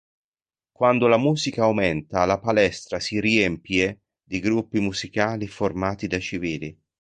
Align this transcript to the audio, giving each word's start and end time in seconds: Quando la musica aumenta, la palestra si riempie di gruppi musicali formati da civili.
Quando 0.71 1.05
la 1.05 1.17
musica 1.19 1.61
aumenta, 1.65 2.25
la 2.25 2.39
palestra 2.39 2.99
si 2.99 3.19
riempie 3.19 3.99
di 4.23 4.39
gruppi 4.39 4.79
musicali 4.79 5.45
formati 5.47 6.07
da 6.07 6.17
civili. 6.19 6.75